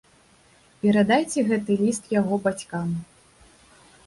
Перадайце 0.85 1.39
гэты 1.49 1.77
ліст 1.83 2.03
яго 2.19 2.41
бацькам. 2.47 2.87